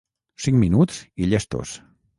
[0.45, 1.77] Cinc minuts i llestos.